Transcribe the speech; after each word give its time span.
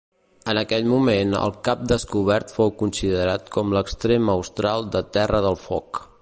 En 0.51 0.59
aquell 0.59 0.87
moment, 0.91 1.35
el 1.41 1.53
cap 1.67 1.83
descobert 1.91 2.53
fou 2.55 2.73
considerat 2.79 3.53
com 3.57 3.77
l'extrem 3.77 4.33
austral 4.37 4.89
de 4.97 5.05
Terra 5.21 5.43
del 5.49 5.61
Foc. 5.67 6.03